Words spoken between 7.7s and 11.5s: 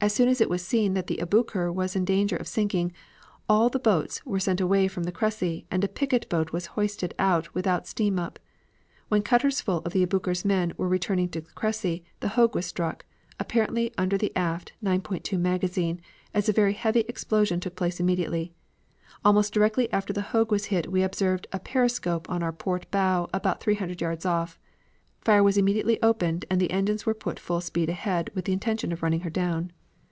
steam up. When cutters full of the Aboukir's men were returning to the